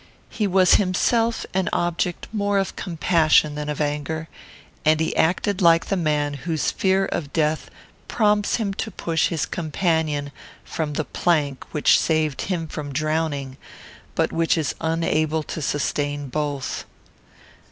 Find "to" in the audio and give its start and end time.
8.73-8.89, 15.43-15.61